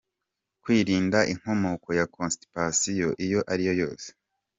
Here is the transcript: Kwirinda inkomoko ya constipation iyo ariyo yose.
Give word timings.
Kwirinda 0.63 1.19
inkomoko 1.33 1.89
ya 1.99 2.05
constipation 2.15 3.11
iyo 3.25 3.39
ariyo 3.51 3.73
yose. 3.81 4.07